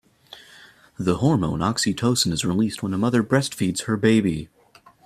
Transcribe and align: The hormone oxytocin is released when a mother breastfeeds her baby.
The 0.97 1.17
hormone 1.17 1.59
oxytocin 1.59 2.31
is 2.31 2.43
released 2.43 2.81
when 2.81 2.91
a 2.91 2.97
mother 2.97 3.21
breastfeeds 3.21 3.83
her 3.83 3.97
baby. 3.97 4.49